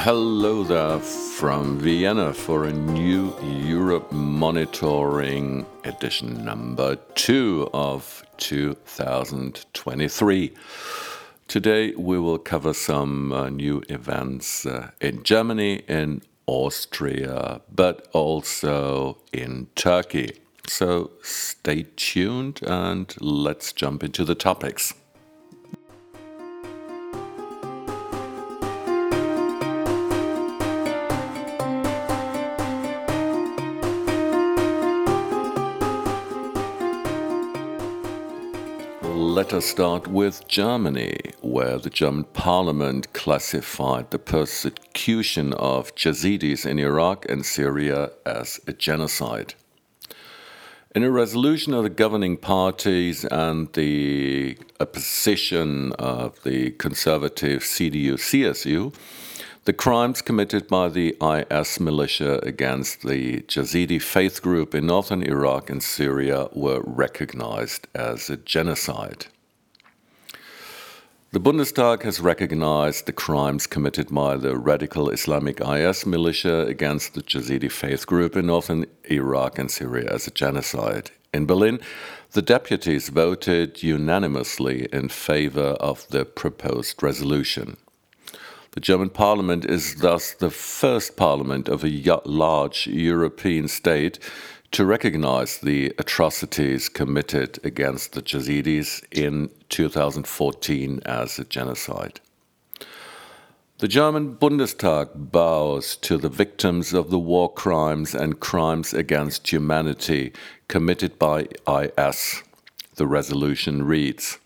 [0.00, 10.52] Hello there from Vienna for a new Europe monitoring edition number two of 2023.
[11.48, 19.16] Today we will cover some uh, new events uh, in Germany, in Austria, but also
[19.32, 20.42] in Turkey.
[20.68, 24.92] So stay tuned and let's jump into the topics.
[39.46, 46.80] Let us start with Germany, where the German parliament classified the persecution of Yazidis in
[46.80, 49.54] Iraq and Syria as a genocide.
[50.96, 58.92] In a resolution of the governing parties and the opposition of the conservative CDU CSU,
[59.64, 65.70] the crimes committed by the IS militia against the Yazidi faith group in northern Iraq
[65.70, 69.26] and Syria were recognized as a genocide.
[71.36, 77.20] The Bundestag has recognized the crimes committed by the radical Islamic IS militia against the
[77.20, 81.10] Yazidi faith group in northern Iraq and Syria as a genocide.
[81.34, 81.78] In Berlin,
[82.32, 87.76] the deputies voted unanimously in favor of the proposed resolution.
[88.70, 94.18] The German parliament is thus the first parliament of a large European state
[94.72, 102.20] to recognize the atrocities committed against the Yazidis in 2014 as a genocide.
[103.78, 110.32] The German Bundestag bows to the victims of the war crimes and crimes against humanity
[110.66, 112.42] committed by IS.
[112.94, 114.38] The resolution reads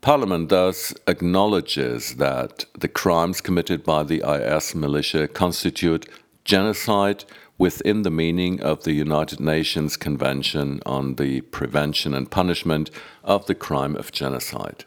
[0.00, 6.08] Parliament thus acknowledges that the crimes committed by the IS militia constitute
[6.44, 7.24] genocide
[7.60, 12.90] within the meaning of the United Nations Convention on the Prevention and Punishment
[13.22, 14.86] of the Crime of Genocide.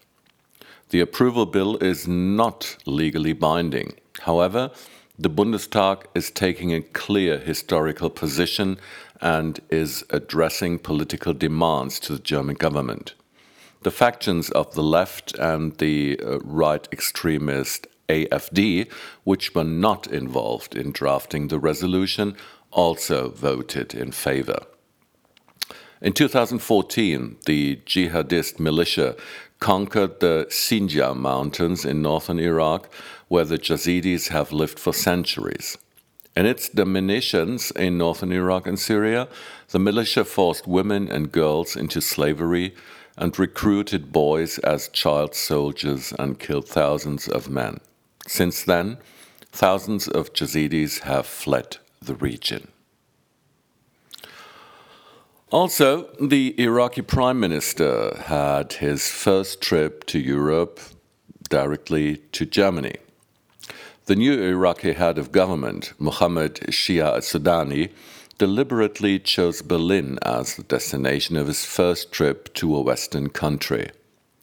[0.90, 3.94] The approval bill is not legally binding.
[4.22, 4.72] However,
[5.20, 8.80] the Bundestag is taking a clear historical position
[9.22, 13.14] and is addressing political demands to the German government
[13.84, 18.90] the factions of the left and the uh, right extremist AFD,
[19.24, 22.36] which were not involved in drafting the resolution,
[22.74, 24.60] also voted in favor.
[26.02, 29.16] In 2014, the jihadist militia
[29.60, 32.90] conquered the Sinjar mountains in northern Iraq,
[33.30, 35.78] where the Yazidis have lived for centuries.
[36.36, 39.30] In its dominations in northern Iraq and Syria,
[39.70, 42.76] the militia forced women and girls into slavery
[43.16, 47.80] and recruited boys as child soldiers and killed thousands of men.
[48.28, 48.98] Since then,
[49.52, 52.70] thousands of Yazidis have fled the region.
[55.52, 60.80] Also, the Iraqi Prime Minister had his first trip to Europe
[61.48, 62.96] directly to Germany.
[64.06, 67.92] The new Iraqi head of government, Mohammed Shia Sudani,
[68.38, 73.92] deliberately chose Berlin as the destination of his first trip to a Western country.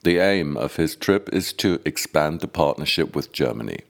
[0.05, 3.81] The aim of his trip is to expand the partnership with Germany.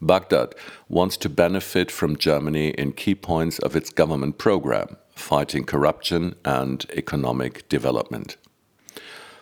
[0.00, 0.54] Baghdad
[0.88, 6.86] wants to benefit from Germany in key points of its government program, fighting corruption and
[6.92, 8.36] economic development.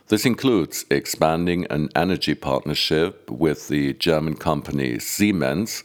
[0.08, 5.82] This includes expanding an energy partnership with the German company Siemens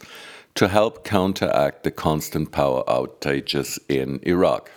[0.54, 4.70] to help counteract the constant power outages in Iraq.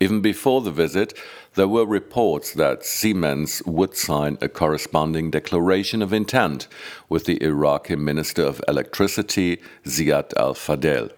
[0.00, 1.12] Even before the visit,
[1.54, 6.66] there were reports that Siemens would sign a corresponding declaration of intent
[7.08, 11.12] with the Iraqi Minister of Electricity, Ziad Al Fadel.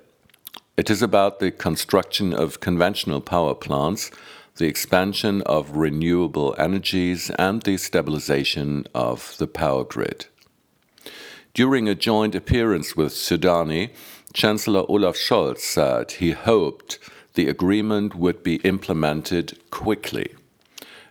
[0.76, 4.10] It is about the construction of conventional power plants,
[4.56, 10.26] the expansion of renewable energies, and the stabilization of the power grid.
[11.54, 13.90] During a joint appearance with Sudani,
[14.34, 16.98] Chancellor Olaf Scholz said he hoped
[17.36, 20.34] the agreement would be implemented quickly.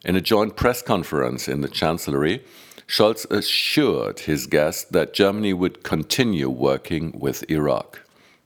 [0.04, 2.44] In a joint press conference in the Chancellery,
[2.88, 8.02] Scholz assured his guests that Germany would continue working with Iraq.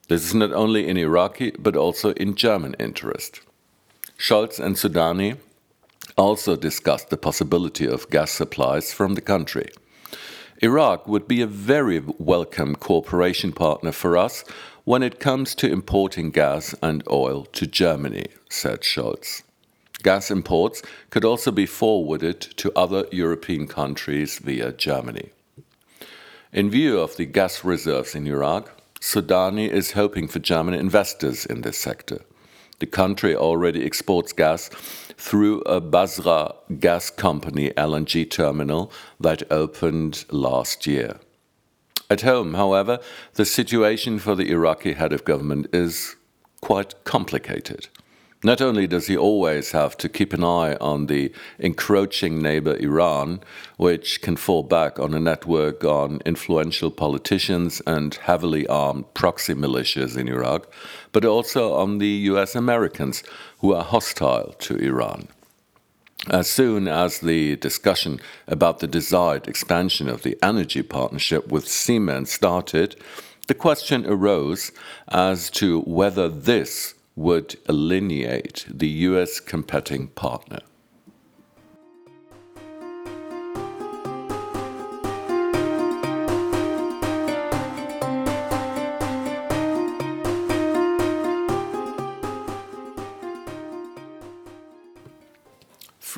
[0.07, 3.41] This is not only in Iraqi but also in German interest.
[4.17, 5.37] Scholz and Sudani
[6.17, 9.69] also discussed the possibility of gas supplies from the country.
[10.61, 14.43] Iraq would be a very welcome cooperation partner for us
[14.89, 19.43] when it comes to importing gas and oil to Germany, said Scholz.
[20.01, 20.81] Gas imports
[21.11, 25.29] could also be forwarded to other European countries via Germany.
[26.51, 31.61] In view of the gas reserves in Iraq, Sudani is hoping for German investors in
[31.61, 32.21] this sector.
[32.79, 34.69] The country already exports gas
[35.17, 41.19] through a Basra gas company LNG terminal that opened last year.
[42.11, 42.99] At home, however,
[43.35, 46.15] the situation for the Iraqi head of government is
[46.59, 47.87] quite complicated.
[48.43, 53.41] Not only does he always have to keep an eye on the encroaching neighbor Iran,
[53.77, 60.17] which can fall back on a network on influential politicians and heavily armed proxy militias
[60.17, 60.71] in Iraq,
[61.11, 63.23] but also on the US Americans
[63.59, 65.27] who are hostile to Iran.
[66.27, 72.31] As soon as the discussion about the desired expansion of the energy partnership with Siemens
[72.31, 72.95] started,
[73.47, 74.71] the question arose
[75.07, 80.59] as to whether this would alienate the US competing partner.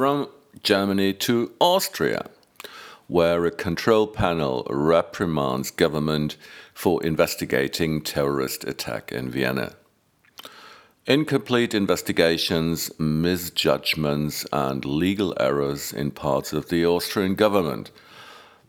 [0.01, 0.29] From
[0.63, 2.31] Germany to Austria,
[3.05, 6.37] where a control panel reprimands government
[6.73, 9.73] for investigating terrorist attack in Vienna.
[11.05, 17.91] Incomplete investigations, misjudgments, and legal errors in parts of the Austrian government.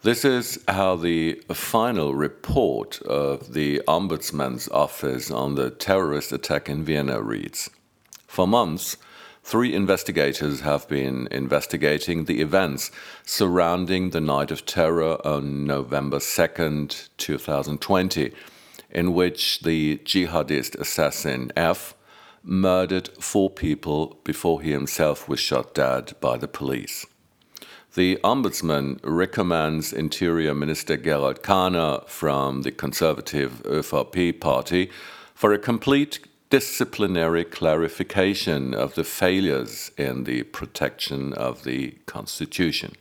[0.03, 6.85] This is how the final report of the Ombudsman's office on the terrorist attack in
[6.85, 7.71] Vienna reads.
[8.27, 8.99] For months,
[9.43, 12.91] three investigators have been investigating the events
[13.25, 18.33] surrounding the night of terror on November 2nd, 2020,
[18.91, 21.95] in which the jihadist assassin F
[22.45, 27.07] murdered four people before he himself was shot dead by the police.
[27.95, 34.91] The Ombudsman recommends Interior Minister Gerhard Karner from the conservative ÖVP party
[35.35, 36.21] for a complete
[36.53, 42.93] disciplinary clarification of the failures in the protection of the Constitution.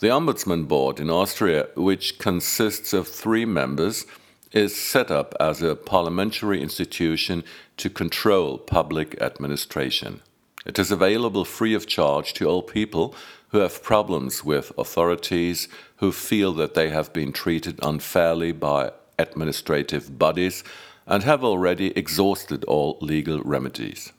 [0.00, 4.04] The Ombudsman Board in Austria, which consists of three members,
[4.50, 7.44] is set up as a parliamentary institution
[7.76, 10.20] to control public administration.
[10.66, 13.14] It is available free of charge to all people
[13.50, 15.68] who have problems with authorities,
[15.98, 20.64] who feel that they have been treated unfairly by administrative bodies,
[21.10, 24.12] and have already exhausted all legal remedies.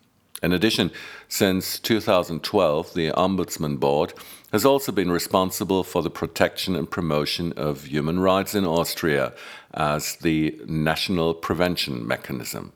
[0.44, 0.92] In addition,
[1.28, 4.14] since 2012, the Ombudsman Board
[4.52, 9.34] has also been responsible for the protection and promotion of human rights in Austria
[9.74, 12.74] as the national prevention mechanism.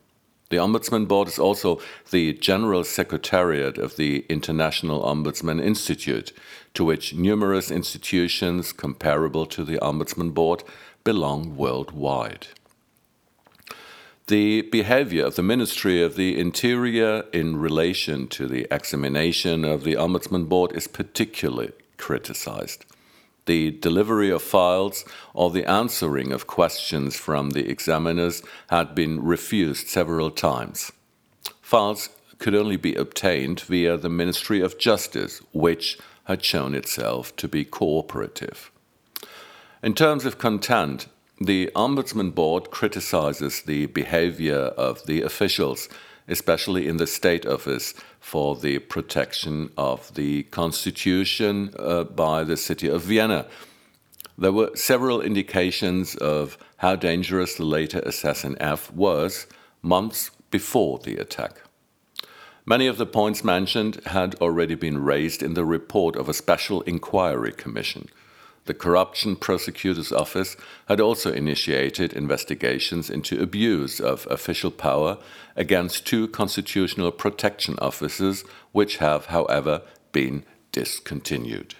[0.48, 1.80] The Ombudsman Board is also
[2.12, 6.32] the General Secretariat of the International Ombudsman Institute,
[6.74, 10.62] to which numerous institutions comparable to the Ombudsman Board
[11.02, 12.46] belong worldwide.
[14.28, 19.94] The behavior of the Ministry of the Interior in relation to the examination of the
[19.94, 22.84] Ombudsman Board is particularly criticized.
[23.44, 29.86] The delivery of files or the answering of questions from the examiners had been refused
[29.86, 30.90] several times.
[31.62, 32.08] Files
[32.38, 37.64] could only be obtained via the Ministry of Justice, which had shown itself to be
[37.64, 38.72] cooperative.
[39.84, 41.06] In terms of content,
[41.38, 45.88] the Ombudsman Board criticizes the behavior of the officials,
[46.28, 52.88] especially in the State Office for the protection of the Constitution uh, by the city
[52.88, 53.46] of Vienna.
[54.38, 59.46] There were several indications of how dangerous the later assassin F was
[59.82, 61.60] months before the attack.
[62.64, 66.80] Many of the points mentioned had already been raised in the report of a special
[66.82, 68.08] inquiry commission.
[68.66, 70.56] The Corruption Prosecutor's Office
[70.88, 75.18] had also initiated investigations into abuse of official power
[75.54, 81.76] against two constitutional protection officers, which have, however, been discontinued.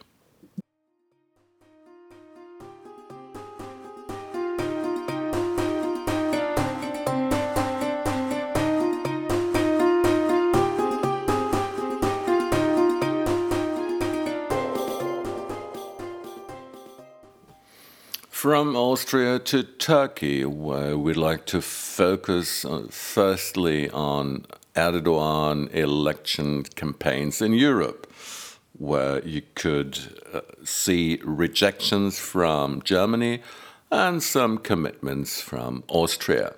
[18.46, 27.42] From Austria to Turkey, where we'd like to focus uh, firstly on Erdogan election campaigns
[27.42, 28.06] in Europe,
[28.78, 29.98] where you could
[30.32, 33.42] uh, see rejections from Germany
[33.90, 36.54] and some commitments from Austria.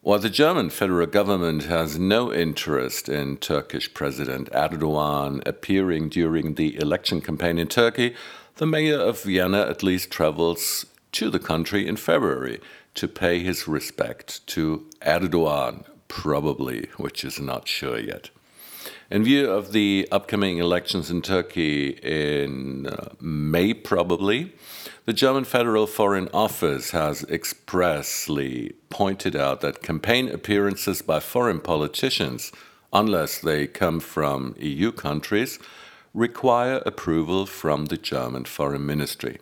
[0.00, 6.76] While the German federal government has no interest in Turkish President Erdogan appearing during the
[6.80, 8.16] election campaign in Turkey,
[8.58, 12.60] the mayor of Vienna at least travels to the country in February
[12.94, 18.30] to pay his respect to Erdogan, probably, which is not sure yet.
[19.10, 24.52] In view of the upcoming elections in Turkey in uh, May, probably,
[25.04, 32.50] the German Federal Foreign Office has expressly pointed out that campaign appearances by foreign politicians,
[32.92, 35.60] unless they come from EU countries,
[36.14, 39.38] require approval from the German Foreign Ministry.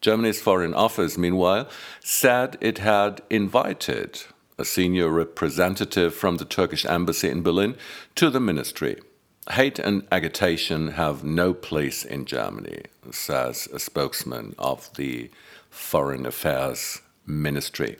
[0.00, 1.68] Germany's Foreign Office, meanwhile,
[2.00, 4.22] said it had invited
[4.58, 7.76] a senior representative from the Turkish embassy in Berlin
[8.14, 8.98] to the ministry.
[9.50, 15.30] Hate and agitation have no place in Germany, says a spokesman of the
[15.70, 17.98] Foreign Affairs Ministry.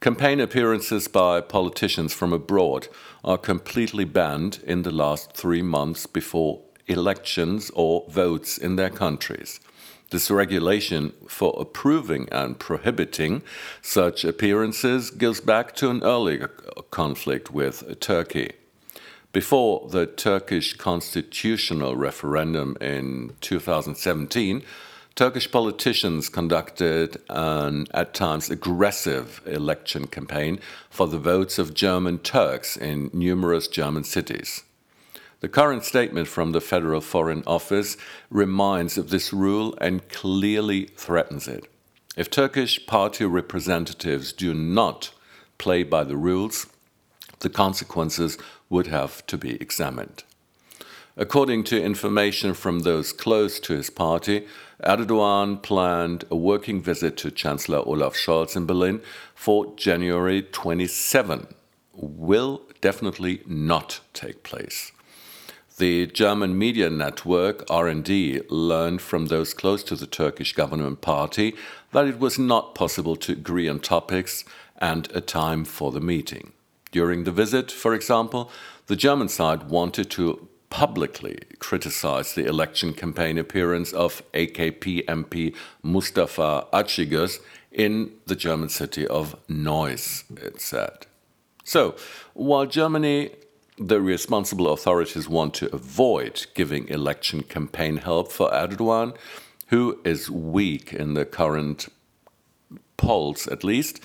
[0.00, 2.88] Campaign appearances by politicians from abroad
[3.24, 9.60] are completely banned in the last three months before elections or votes in their countries.
[10.10, 13.42] This regulation for approving and prohibiting
[13.80, 16.48] such appearances goes back to an earlier
[16.90, 18.52] conflict with Turkey.
[19.32, 24.62] Before the Turkish constitutional referendum in 2017,
[25.14, 30.60] Turkish politicians conducted an at times aggressive election campaign
[30.90, 34.64] for the votes of German Turks in numerous German cities.
[35.42, 37.96] The current statement from the Federal Foreign Office
[38.30, 41.64] reminds of this rule and clearly threatens it.
[42.16, 45.10] If Turkish party representatives do not
[45.58, 46.68] play by the rules,
[47.40, 48.38] the consequences
[48.70, 50.22] would have to be examined.
[51.16, 54.46] According to information from those close to his party,
[54.84, 59.02] Erdogan planned a working visit to Chancellor Olaf Scholz in Berlin
[59.34, 61.48] for January 27.
[61.94, 64.92] Will definitely not take place.
[65.82, 71.56] The German media network RND learned from those close to the Turkish government party
[71.90, 74.44] that it was not possible to agree on topics
[74.78, 76.52] and a time for the meeting.
[76.92, 78.48] During the visit, for example,
[78.86, 86.68] the German side wanted to publicly criticize the election campaign appearance of AKP MP Mustafa
[86.72, 87.40] Açıkgöz
[87.72, 91.06] in the German city of Neuss, it said.
[91.64, 91.96] So,
[92.34, 93.30] while Germany
[93.88, 99.16] the responsible authorities want to avoid giving election campaign help for Erdogan,
[99.68, 101.88] who is weak in the current
[102.96, 104.00] polls at least.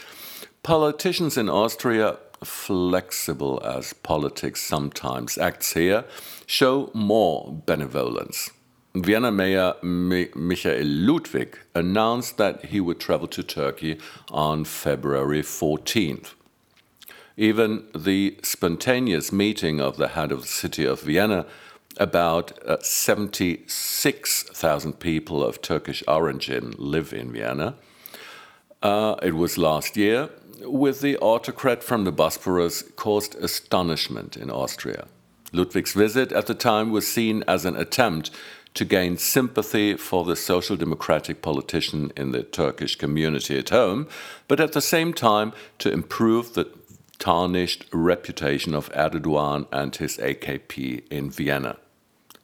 [0.63, 6.05] Politicians in Austria, flexible as politics sometimes acts here,
[6.45, 8.49] show more benevolence.
[8.95, 13.99] Vienna Mayor Michael Ludwig announced that he would travel to Turkey
[14.31, 16.33] on February 14th.
[17.37, 21.45] Even the spontaneous meeting of the head of the city of Vienna,
[21.99, 27.75] about uh, 76,000 people of Turkish origin live in Vienna.
[28.81, 30.29] Uh, it was last year,
[30.61, 35.05] with the autocrat from the Bosporus, caused astonishment in Austria.
[35.53, 38.31] Ludwig's visit at the time was seen as an attempt
[38.73, 44.07] to gain sympathy for the social democratic politician in the Turkish community at home,
[44.47, 46.69] but at the same time to improve the
[47.19, 51.77] tarnished reputation of Erdogan and his AKP in Vienna.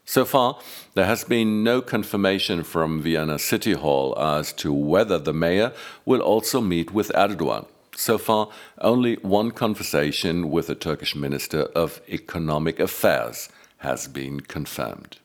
[0.06, 0.60] So far,
[0.96, 5.72] there has been no confirmation from Vienna City Hall as to whether the mayor
[6.06, 7.66] will also meet with Erdogan.
[7.96, 8.50] So far,
[8.80, 15.20] only one conversation with the Turkish Minister of Economic Affairs has been confirmed.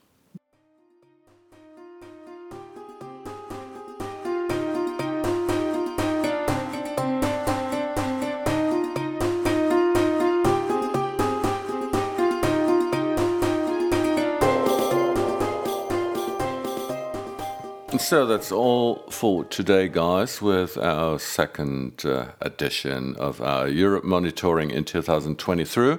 [17.99, 24.71] So that's all for today, guys, with our second uh, edition of our Europe Monitoring
[24.71, 25.97] in 2023.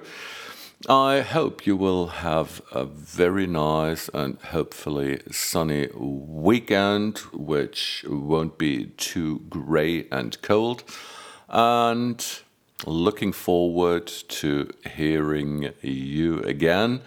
[0.88, 8.86] I hope you will have a very nice and hopefully sunny weekend, which won't be
[8.96, 10.82] too grey and cold.
[11.50, 12.26] And
[12.86, 17.02] looking forward to hearing you again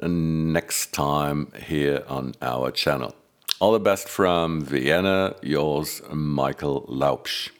[0.00, 3.14] next time here on our channel.
[3.60, 7.50] All the best from Vienna, yours, Michael Laupsch.